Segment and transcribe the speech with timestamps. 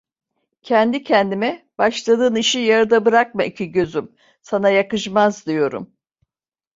[0.61, 5.93] Kendi kendime: "Başladığın işi yarıda bırakma iki gözüm, sana yakışmaz!" diyorum.